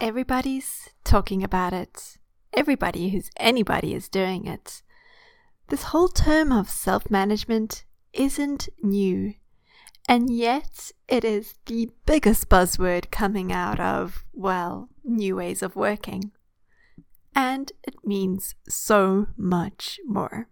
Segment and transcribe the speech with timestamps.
[0.00, 2.18] Everybody's talking about it.
[2.52, 4.82] Everybody who's anybody is doing it.
[5.68, 9.34] This whole term of self management isn't new.
[10.06, 16.32] And yet, it is the biggest buzzword coming out of, well, new ways of working.
[17.34, 20.48] And it means so much more.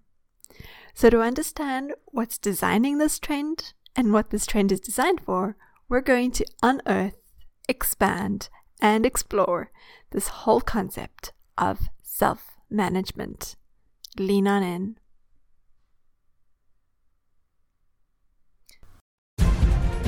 [0.94, 5.56] So, to understand what's designing this trend and what this trend is designed for,
[5.88, 7.20] we're going to unearth,
[7.68, 8.48] expand,
[8.82, 9.70] and explore
[10.10, 13.56] this whole concept of self management.
[14.18, 14.96] Lean on in.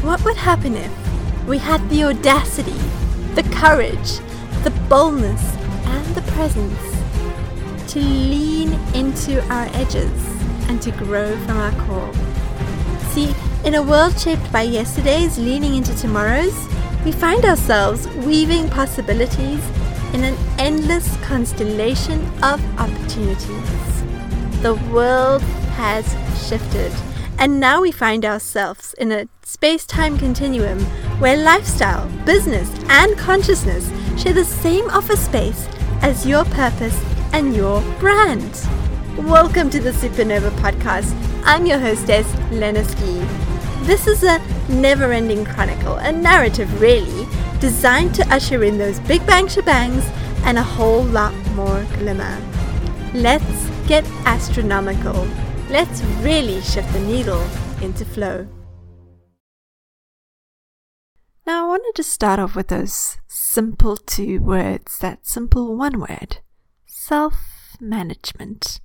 [0.02, 0.92] What would happen if
[1.46, 2.78] we had the audacity,
[3.34, 4.18] the courage,
[4.64, 10.12] the boldness, and the presence to lean into our edges
[10.68, 12.12] and to grow from our core?
[13.12, 16.73] See, in a world shaped by yesterday's leaning into tomorrow's,
[17.04, 19.62] we find ourselves weaving possibilities
[20.14, 24.02] in an endless constellation of opportunities.
[24.62, 25.42] The world
[25.76, 26.06] has
[26.48, 26.90] shifted
[27.38, 30.80] and now we find ourselves in a space time continuum
[31.20, 35.68] where lifestyle, business, and consciousness share the same office space
[36.00, 36.98] as your purpose
[37.34, 38.66] and your brand.
[39.18, 41.14] Welcome to the Supernova Podcast.
[41.44, 43.53] I'm your hostess, Lena Ski.
[43.84, 44.40] This is a
[44.70, 47.28] never ending chronicle, a narrative really,
[47.60, 50.04] designed to usher in those big bang shebangs
[50.46, 52.40] and a whole lot more glimmer.
[53.12, 55.28] Let's get astronomical.
[55.68, 57.46] Let's really shift the needle
[57.82, 58.46] into flow.
[61.46, 66.38] Now, I wanted to start off with those simple two words, that simple one word
[66.86, 68.80] self management.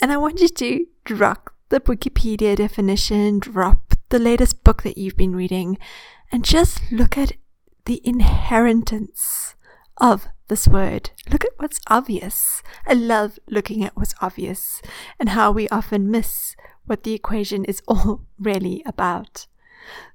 [0.00, 5.16] And I want you to drop the Wikipedia definition, drop the latest book that you've
[5.16, 5.78] been reading,
[6.30, 7.32] and just look at
[7.84, 9.54] the inheritance
[9.98, 11.10] of this word.
[11.30, 12.62] Look at what's obvious.
[12.86, 14.82] I love looking at what's obvious
[15.18, 19.46] and how we often miss what the equation is all really about.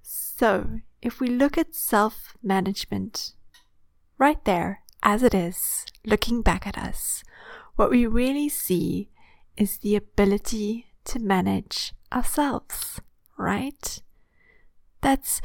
[0.01, 3.33] So, if we look at self management
[4.17, 7.23] right there as it is, looking back at us,
[7.75, 9.09] what we really see
[9.57, 13.01] is the ability to manage ourselves,
[13.41, 14.01] right?
[15.01, 15.41] That's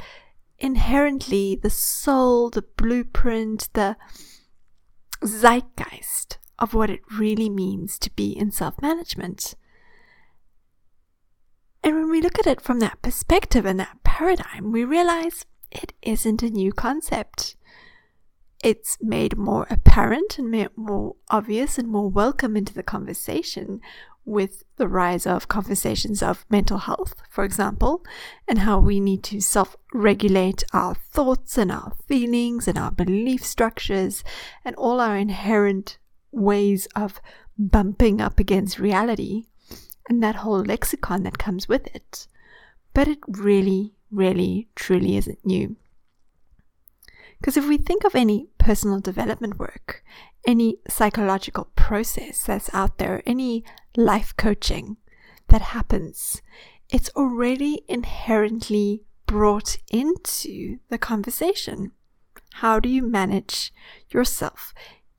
[0.59, 3.97] inherently the soul, the blueprint, the
[5.25, 9.55] zeitgeist of what it really means to be in self management.
[11.83, 15.93] And when we look at it from that perspective and that paradigm, we realize it
[16.03, 17.57] isn't a new concept.
[18.65, 23.81] It's made more apparent and made more obvious and more welcome into the conversation
[24.27, 28.05] with the rise of conversations of mental health, for example,
[28.47, 33.45] and how we need to self regulate our thoughts and our feelings and our belief
[33.45, 34.25] structures
[34.65, 35.97] and all our inherent
[36.33, 37.21] ways of
[37.57, 39.47] bumping up against reality
[40.09, 42.27] and that whole lexicon that comes with it.
[42.93, 45.77] But it really, really, truly isn't new.
[47.41, 50.03] Because if we think of any personal development work,
[50.47, 53.65] any psychological process that's out there, any
[53.97, 54.97] life coaching
[55.49, 56.43] that happens,
[56.91, 61.93] it's already inherently brought into the conversation.
[62.55, 63.73] How do you manage
[64.11, 64.73] yourself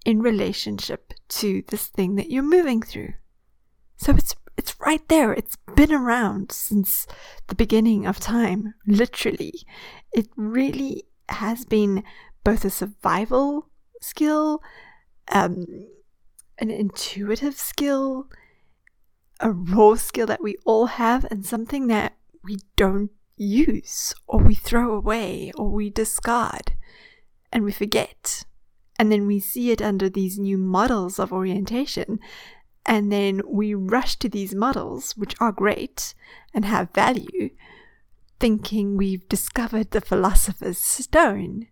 [0.06, 3.14] in relationship to this thing that you're moving through?
[3.98, 5.34] So it's it's right there.
[5.34, 7.06] It's been around since
[7.48, 9.54] the beginning of time, literally.
[10.12, 12.04] It really has been
[12.44, 13.70] both a survival
[14.02, 14.62] skill,
[15.32, 15.88] um,
[16.58, 18.30] an intuitive skill,
[19.40, 24.56] a raw skill that we all have, and something that we don't use, or we
[24.56, 26.74] throw away, or we discard,
[27.52, 28.44] and we forget.
[28.98, 32.20] And then we see it under these new models of orientation.
[32.86, 36.16] And then we rush to these models, which are great
[36.54, 37.52] and have value,
[38.40, 41.68] thinking we've discovered the philosopher's stone,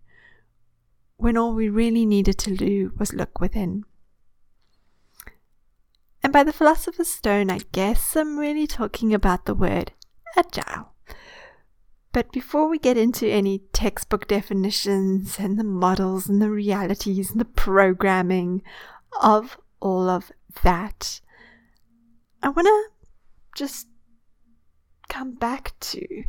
[1.17, 3.83] when all we really needed to do was look within.
[6.23, 9.93] And by the philosopher's stone, I guess I'm really talking about the word
[10.35, 10.93] agile.
[12.11, 17.39] But before we get into any textbook definitions and the models and the realities and
[17.39, 18.63] the programming
[19.21, 20.31] of all of
[20.63, 21.21] that,
[22.41, 22.83] I want to
[23.55, 23.87] just
[25.09, 26.23] come back to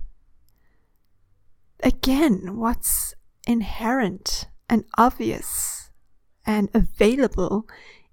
[1.83, 3.15] again what's
[3.47, 5.91] inherent and obvious
[6.45, 7.67] and available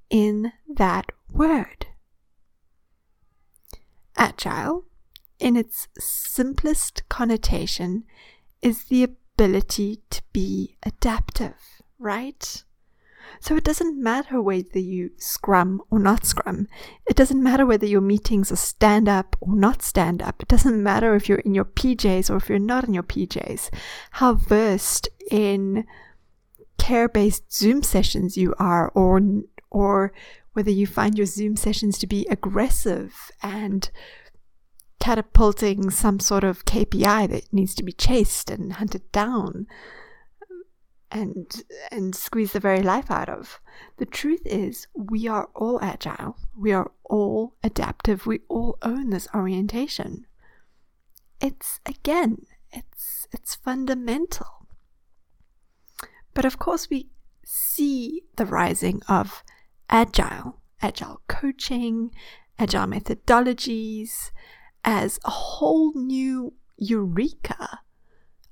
[0.09, 1.87] in that word.
[4.15, 4.85] Agile,
[5.39, 8.03] in its simplest connotation,
[8.61, 11.55] is the ability to be adaptive,
[11.97, 12.63] right?
[13.39, 16.67] So it doesn't matter whether you scrum or not scrum.
[17.07, 20.41] It doesn't matter whether your meetings are stand up or not stand up.
[20.41, 23.69] It doesn't matter if you're in your PJs or if you're not in your PJs.
[24.11, 25.85] How versed in
[26.77, 29.21] care based Zoom sessions you are or
[29.69, 30.13] or
[30.53, 33.89] whether you find your Zoom sessions to be aggressive and
[34.99, 39.67] catapulting some sort of KPI that needs to be chased and hunted down
[41.13, 43.61] and and squeeze the very life out of.
[43.97, 46.37] The truth is we are all agile.
[46.57, 48.25] We are all adaptive.
[48.25, 50.25] We all own this orientation.
[51.39, 54.67] It's again, it's it's fundamental.
[56.33, 57.09] But of course we
[57.45, 59.43] see the rising of
[59.89, 62.11] agile, agile coaching,
[62.57, 64.31] agile methodologies
[64.83, 67.81] as a whole new eureka,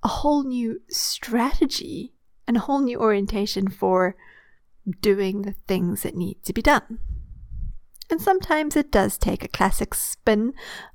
[0.03, 2.13] a whole new strategy,
[2.51, 4.13] and a whole new orientation for
[4.99, 6.99] doing the things that need to be done.
[8.09, 10.51] And sometimes it does take a classic spin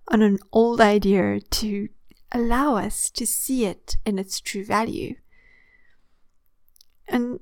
[0.08, 1.88] on an old idea to
[2.30, 5.14] allow us to see it in its true value.
[7.08, 7.40] And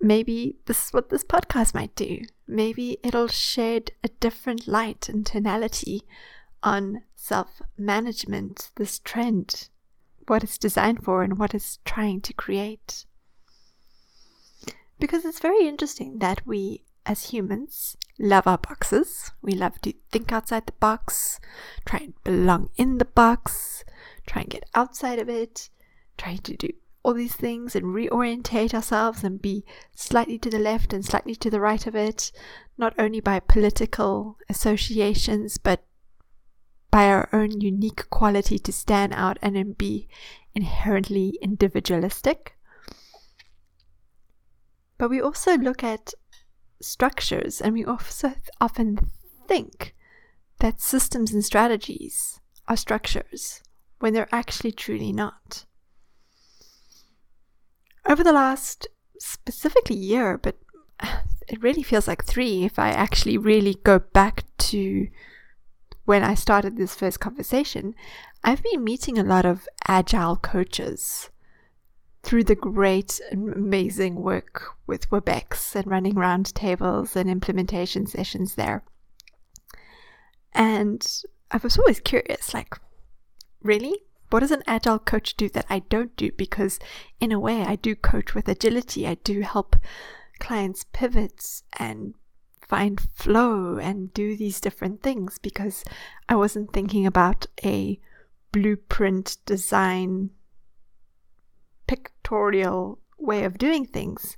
[0.00, 2.20] maybe this is what this podcast might do.
[2.46, 6.02] Maybe it'll shed a different light and tonality
[6.62, 9.70] on self management, this trend,
[10.28, 13.06] what it's designed for, and what it's trying to create.
[14.98, 19.32] Because it's very interesting that we, as humans, love our boxes.
[19.42, 21.38] We love to think outside the box,
[21.84, 23.84] try and belong in the box,
[24.26, 25.68] try and get outside of it,
[26.16, 26.70] try to do
[27.02, 29.64] all these things and reorientate ourselves and be
[29.94, 32.32] slightly to the left and slightly to the right of it,
[32.76, 35.84] not only by political associations, but
[36.90, 40.08] by our own unique quality to stand out and be
[40.54, 42.55] inherently individualistic.
[44.98, 46.14] But we also look at
[46.80, 49.10] structures and we also often
[49.46, 49.94] think
[50.58, 53.62] that systems and strategies are structures
[53.98, 55.64] when they're actually truly not.
[58.06, 58.86] Over the last
[59.18, 60.56] specifically year, but
[61.48, 65.08] it really feels like three if I actually really go back to
[66.04, 67.94] when I started this first conversation,
[68.44, 71.30] I've been meeting a lot of agile coaches
[72.26, 78.82] through the great and amazing work with WebEx and running roundtables and implementation sessions there.
[80.52, 81.06] And
[81.50, 82.74] I was always curious like,
[83.62, 83.94] really?
[84.30, 86.32] what does an agile coach do that I don't do?
[86.32, 86.78] Because
[87.20, 89.06] in a way, I do coach with agility.
[89.06, 89.76] I do help
[90.38, 92.14] clients pivot and
[92.60, 95.84] find flow and do these different things because
[96.28, 98.00] I wasn't thinking about a
[98.50, 100.30] blueprint design
[101.86, 104.36] pictorial way of doing things.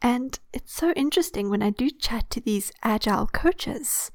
[0.00, 4.10] And it's so interesting when I do chat to these agile coaches,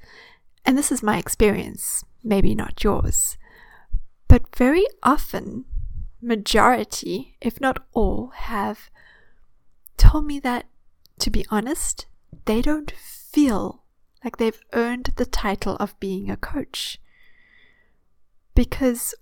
[0.64, 3.38] and this is my experience, maybe not yours
[4.28, 5.64] but very often,
[6.20, 8.90] majority, if not all, have
[9.96, 10.66] told me that,
[11.18, 12.06] to be honest,
[12.44, 13.82] they don't feel
[14.22, 17.00] like they've earned the title of being a coach.
[18.54, 19.14] Because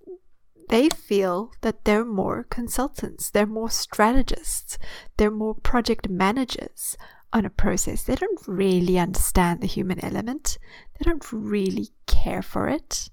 [0.69, 4.79] they feel that they're more consultants, they're more strategists,
[5.17, 6.97] they're more project managers
[7.33, 8.03] on a process.
[8.03, 10.59] They don't really understand the human element,
[10.99, 13.11] they don't really care for it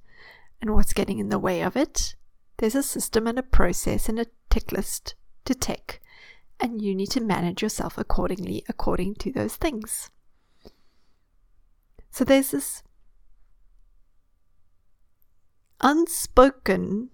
[0.61, 2.15] and what's getting in the way of it.
[2.57, 6.01] There's a system and a process and a tick list to tick,
[6.59, 10.09] and you need to manage yourself accordingly according to those things.
[12.11, 12.83] So there's this
[15.81, 17.09] unspoken,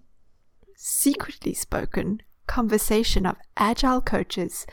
[0.82, 4.66] secretly spoken conversation of agile coaches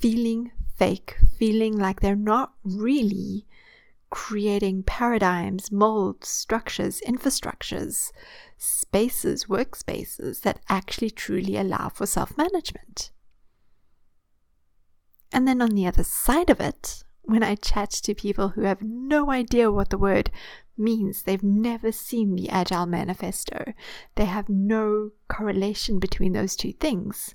[0.00, 3.46] feeling fake, feeling like they're not really
[4.08, 8.12] creating paradigms, molds, structures, infrastructures,
[8.56, 13.10] spaces, workspaces that actually truly allow for self management.
[15.32, 18.82] And then on the other side of it, when I chat to people who have
[18.82, 20.30] no idea what the word
[20.76, 23.72] means, they've never seen the Agile Manifesto,
[24.16, 27.34] they have no correlation between those two things,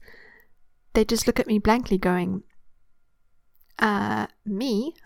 [0.94, 2.44] they just look at me blankly, going,
[3.80, 4.94] uh, me?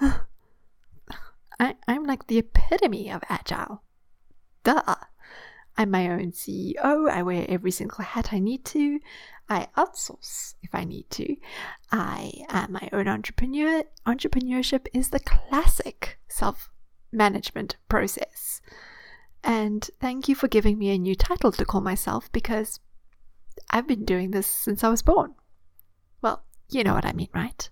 [1.59, 3.83] I, I'm like the epitome of agile.
[4.63, 4.95] Duh.
[5.77, 7.09] I'm my own CEO.
[7.09, 8.99] I wear every single hat I need to.
[9.49, 11.35] I outsource if I need to.
[11.91, 13.83] I am my own entrepreneur.
[14.05, 16.69] Entrepreneurship is the classic self
[17.11, 18.61] management process.
[19.43, 22.79] And thank you for giving me a new title to call myself because
[23.69, 25.35] I've been doing this since I was born.
[26.21, 27.69] Well, you know what I mean, right?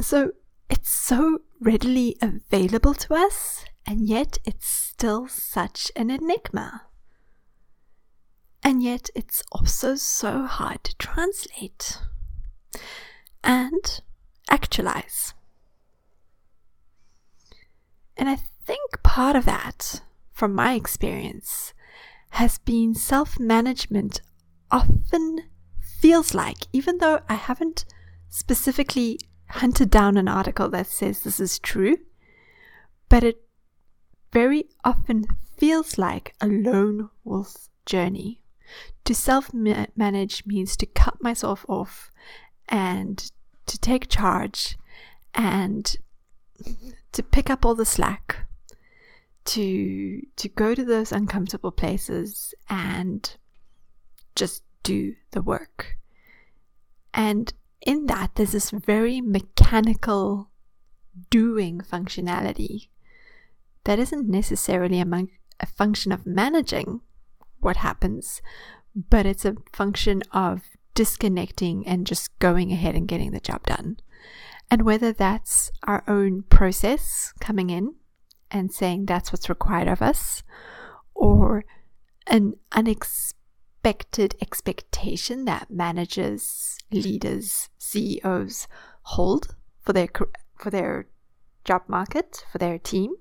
[0.00, 0.32] So,
[0.68, 6.82] it's so readily available to us, and yet it's still such an enigma.
[8.62, 11.98] And yet it's also so hard to translate
[13.42, 14.00] and
[14.50, 15.34] actualize.
[18.16, 20.00] And I think part of that,
[20.32, 21.74] from my experience,
[22.30, 24.22] has been self management
[24.70, 25.40] often
[26.00, 27.84] feels like, even though I haven't
[28.28, 31.96] specifically hunted down an article that says this is true,
[33.08, 33.42] but it
[34.32, 38.40] very often feels like a lone wolf journey.
[39.04, 42.10] To self manage means to cut myself off
[42.68, 43.30] and
[43.66, 44.76] to take charge
[45.34, 45.96] and
[47.12, 48.46] to pick up all the slack
[49.44, 53.36] to to go to those uncomfortable places and
[54.34, 55.98] just do the work
[57.12, 57.52] and
[57.86, 60.50] in that there's this very mechanical
[61.30, 62.88] doing functionality
[63.84, 67.00] that isn't necessarily a, function of managing
[67.60, 68.42] what happens
[68.94, 70.62] but it's a function of
[70.94, 73.98] disconnecting and just going ahead and getting the job done.
[74.70, 77.94] And whether that's our own process coming in
[78.50, 80.42] and saying that's what's required of us,
[81.14, 81.64] or
[82.26, 83.43] an unexpected
[83.86, 88.66] expectation that managers, leaders, CEOs
[89.02, 90.08] hold for their
[90.58, 91.08] for their
[91.64, 93.14] job market, for their team.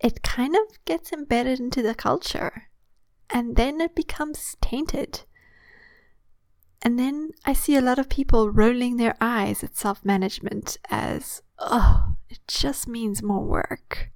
[0.00, 2.64] It kind of gets embedded into the culture
[3.30, 5.22] and then it becomes tainted
[6.82, 11.40] and then I see a lot of people rolling their eyes at self management as,
[11.58, 14.10] oh, it just means more work.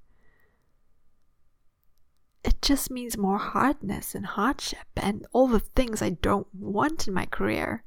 [2.46, 7.12] It just means more hardness and hardship and all the things I don't want in
[7.12, 7.82] my career,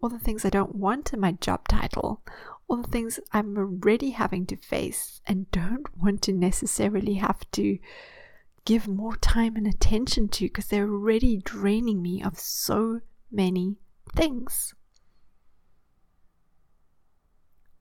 [0.00, 2.20] all the things I don't want in my job title,
[2.66, 7.78] all the things I'm already having to face and don't want to necessarily have to
[8.64, 13.76] give more time and attention to because they're already draining me of so many
[14.16, 14.74] things.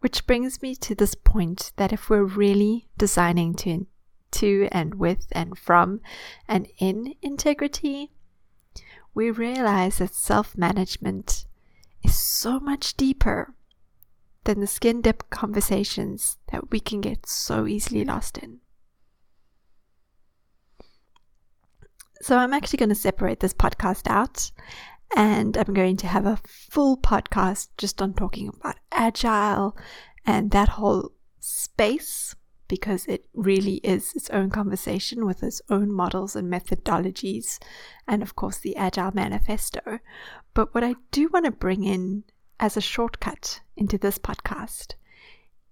[0.01, 3.87] Which brings me to this point that if we're really designing to,
[4.31, 6.01] to and with and from
[6.47, 8.11] and in integrity,
[9.13, 11.45] we realize that self management
[12.03, 13.53] is so much deeper
[14.43, 18.59] than the skin dip conversations that we can get so easily lost in.
[22.21, 24.51] So, I'm actually going to separate this podcast out
[25.15, 29.75] and I'm going to have a full podcast just on talking about agile
[30.25, 32.35] and that whole space
[32.71, 37.59] because it really is its own conversation with its own models and methodologies,
[38.07, 39.99] and of course, the Agile Manifesto.
[40.53, 42.23] But what I do want to bring in
[42.61, 44.93] as a shortcut into this podcast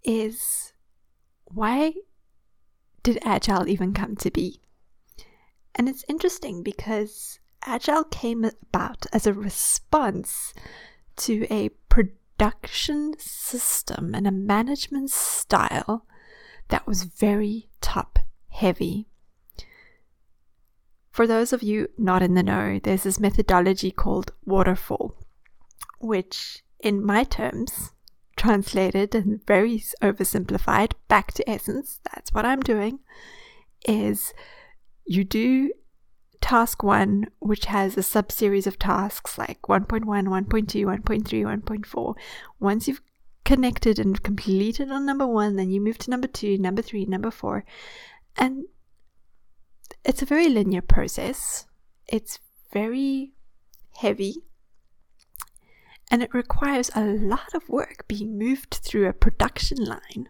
[0.03, 0.73] is
[1.45, 1.93] why
[3.01, 4.59] did Agile even come to be?
[5.75, 10.53] And it's interesting because Agile came about as a response
[11.15, 16.05] to a production system and a management style
[16.69, 19.07] that was very top heavy.
[21.11, 25.15] For those of you not in the know, there's this methodology called waterfall,
[25.99, 27.91] which, in my terms,
[28.37, 32.99] translated and very oversimplified back to essence, that's what I'm doing,
[33.85, 34.33] is
[35.05, 35.73] you do
[36.39, 42.15] task one, which has a sub series of tasks like 1.1, 1.2, 1.3, 1.4.
[42.59, 43.01] Once you've
[43.49, 47.31] connected and completed on number one, then you move to number two, number three, number
[47.31, 47.65] four.
[48.37, 48.65] And
[50.05, 51.65] it's a very linear process.
[52.05, 52.37] It's
[52.71, 53.33] very
[53.95, 54.35] heavy.
[56.11, 60.29] And it requires a lot of work being moved through a production line,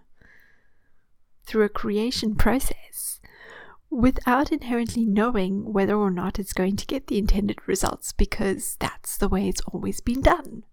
[1.44, 3.20] through a creation process
[3.90, 9.18] without inherently knowing whether or not it's going to get the intended results because that's
[9.18, 10.64] the way it's always been done.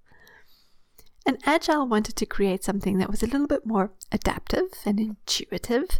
[1.26, 5.98] And Agile wanted to create something that was a little bit more adaptive and intuitive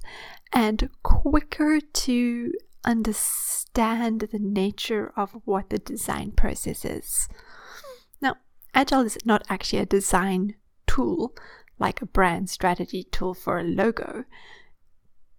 [0.52, 2.52] and quicker to
[2.85, 7.28] understand the nature of what the design process is.
[8.23, 8.37] Now,
[8.73, 10.54] Agile is not actually a design
[10.87, 11.35] tool
[11.78, 14.25] like a brand strategy tool for a logo,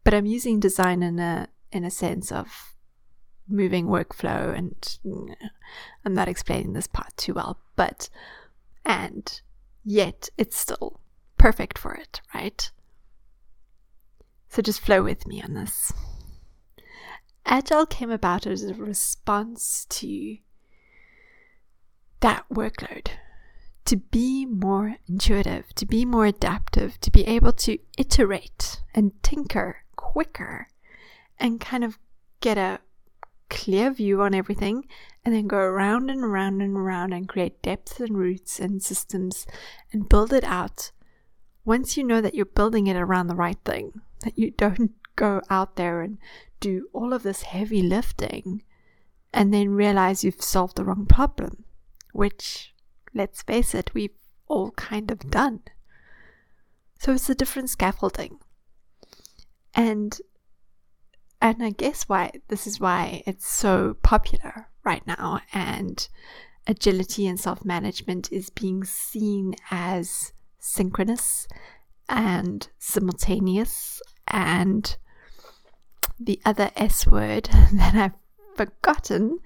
[0.03, 2.75] but I'm using design in a in a sense of
[3.47, 4.99] moving workflow and
[6.05, 8.09] I'm not explaining this part too well, but
[8.85, 9.41] and
[9.87, 10.99] yet it's still
[11.37, 12.69] perfect for it, right?
[14.49, 15.93] So just flow with me on this.
[17.45, 20.37] Agile came about as a response to
[22.19, 23.11] that workload,
[23.85, 29.83] to be more intuitive, to be more adaptive, to be able to iterate and tinker
[29.95, 30.67] quicker
[31.39, 31.97] and kind of
[32.41, 32.81] get a
[33.49, 34.85] clear view on everything
[35.23, 39.45] and then go around and around and around and create depths and roots and systems
[39.91, 40.91] and build it out.
[41.65, 45.41] Once you know that you're building it around the right thing, that you don't go
[45.49, 46.17] out there and
[46.59, 48.63] do all of this heavy lifting
[49.33, 51.63] and then realize you've solved the wrong problem,
[52.13, 52.73] which
[53.13, 54.15] let's face it, we've
[54.47, 55.59] all kind of done.
[56.99, 58.39] So it's a different scaffolding.
[59.73, 60.19] And
[61.41, 66.07] and I guess why this is why it's so popular right now and
[66.65, 71.47] agility and self-management is being seen as synchronous
[72.09, 74.97] and simultaneous and
[76.19, 79.39] the other S word that I've forgotten,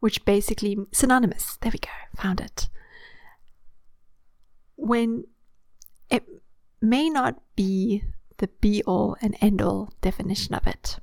[0.00, 1.56] which basically synonymous.
[1.60, 2.68] There we go, found it
[4.76, 5.24] when
[6.10, 6.24] it
[6.80, 8.04] may not be
[8.38, 10.98] the be all and end all definition of it.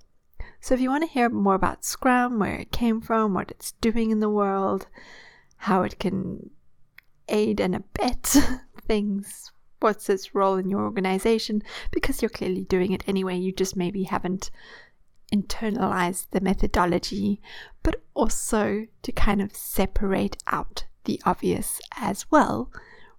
[0.63, 3.73] So, if you want to hear more about Scrum, where it came from, what it's
[3.73, 4.87] doing in the world,
[5.57, 6.51] how it can
[7.27, 8.37] aid and abet
[8.87, 9.51] things,
[9.81, 14.03] what's its role in your organization, because you're clearly doing it anyway, you just maybe
[14.03, 14.51] haven't
[15.35, 17.41] internalized the methodology,
[17.83, 22.71] but also to kind of separate out the obvious as well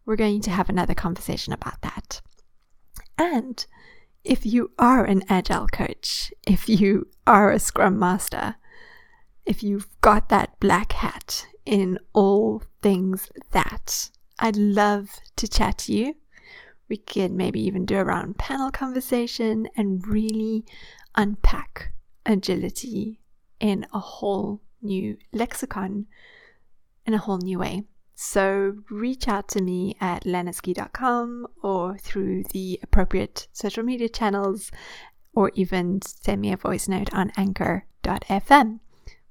[0.07, 2.21] we're going to have another conversation about that.
[3.19, 3.65] And
[4.25, 8.57] if you are an agile coach, if you are a scrum master,
[9.45, 15.93] if you've got that black hat in all things that, I'd love to chat to
[15.93, 16.17] you.
[16.89, 20.65] We could maybe even do a round panel conversation and really
[21.15, 21.93] unpack
[22.27, 23.21] agility
[23.61, 26.07] in a whole new lexicon,
[27.07, 27.85] in a whole new way.
[28.15, 34.71] So reach out to me at lenaski.com or through the appropriate social media channels,
[35.35, 38.79] or even send me a voice note on anchor.fm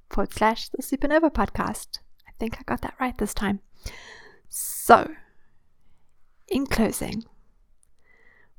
[0.10, 2.00] forward slash the Supernova podcast.
[2.28, 3.62] I think I got that right this time.
[4.50, 5.10] So,
[6.50, 7.24] in closing,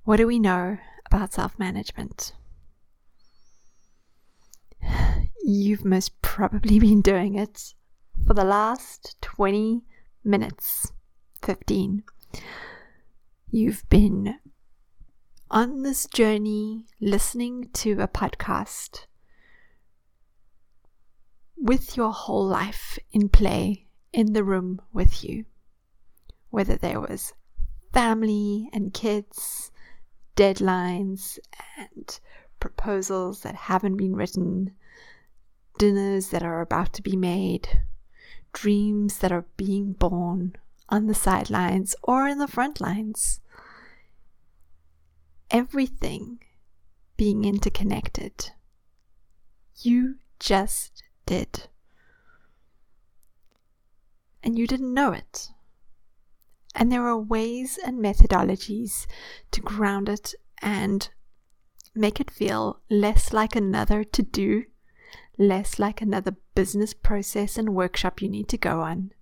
[0.04, 2.32] what do we know about self management?
[5.44, 7.74] You've most probably been doing it
[8.26, 9.82] for the last 20
[10.24, 10.90] minutes
[11.42, 12.02] 15.
[13.50, 14.37] You've been
[15.50, 19.04] on this journey listening to a podcast
[21.58, 25.44] with your whole life in play in the room with you.
[26.48, 27.34] Whether there was
[27.92, 29.70] family and kids,
[30.37, 31.38] deadlines
[31.76, 32.18] and
[32.60, 34.70] proposals that haven't been written,
[35.78, 37.68] dinners that are about to be made,
[38.54, 40.56] dreams that are being born
[40.88, 43.40] on the sidelines or in the front lines.
[45.50, 46.38] Everything
[47.18, 48.52] being interconnected.
[49.82, 51.68] You just did.
[54.42, 55.50] And you didn't know it.
[56.74, 59.06] And there are ways and methodologies
[59.52, 61.08] to ground it and
[61.94, 64.64] make it feel less like another to do
[65.38, 69.12] less like another business process and workshop you need to go on,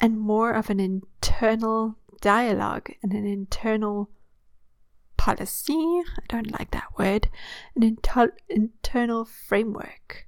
[0.00, 4.10] and more of an internal dialogue and an internal
[5.16, 5.74] policy.
[5.74, 7.28] I don't like that word.
[7.76, 10.26] An inter- internal framework,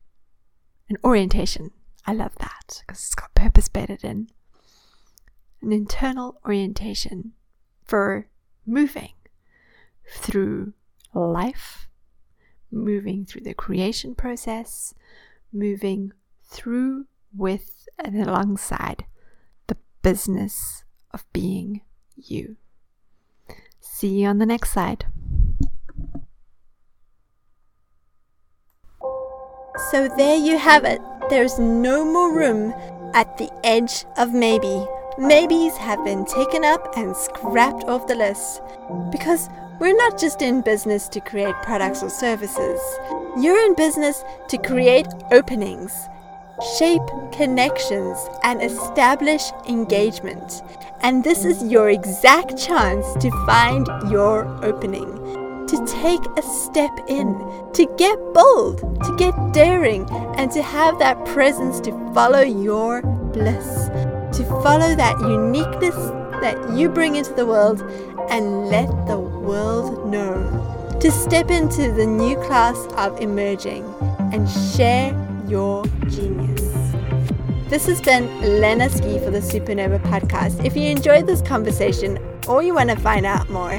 [0.89, 1.71] an orientation.
[2.07, 4.29] I love that because it's got purpose bedded in.
[5.63, 7.33] An internal orientation
[7.85, 8.27] for
[8.67, 9.13] moving
[10.11, 10.73] through
[11.15, 11.89] life
[12.73, 14.95] moving through the creation process,
[15.53, 16.13] moving
[16.45, 17.07] through
[17.37, 19.05] with and alongside
[19.67, 21.83] the business of being
[22.17, 22.57] you.
[23.81, 25.07] See you on the next side.
[29.91, 31.01] So there you have it.
[31.29, 32.73] There's no more room
[33.15, 34.87] at the edge of maybe.
[35.19, 38.63] Maybes have been taken up and scrapped off the list
[39.11, 39.49] because
[39.83, 42.81] we're not just in business to create products or services.
[43.37, 46.09] You're in business to create openings,
[46.79, 50.63] shape connections, and establish engagement.
[51.01, 55.17] And this is your exact chance to find your opening,
[55.67, 57.35] to take a step in,
[57.73, 63.89] to get bold, to get daring, and to have that presence to follow your bliss,
[64.39, 65.97] to follow that uniqueness
[66.41, 67.81] that you bring into the world
[68.31, 70.99] and let the world know.
[71.01, 73.85] To step into the new class of emerging
[74.33, 75.13] and share
[75.49, 76.63] your genius.
[77.69, 78.29] This has been
[78.61, 80.65] Lena Ski for the Supernova podcast.
[80.65, 83.73] If you enjoyed this conversation or you want to find out more,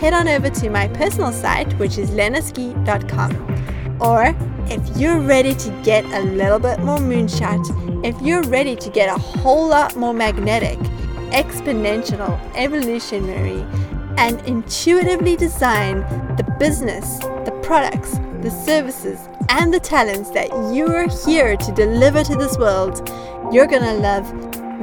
[0.00, 3.32] head on over to my personal site, which is lenaski.com.
[4.00, 4.36] Or
[4.70, 9.08] if you're ready to get a little bit more moonshot, if you're ready to get
[9.08, 10.78] a whole lot more magnetic,
[11.30, 13.64] exponential, evolutionary,
[14.18, 16.00] and intuitively design
[16.36, 22.24] the business, the products, the services, and the talents that you are here to deliver
[22.24, 23.08] to this world,
[23.52, 24.26] you're gonna love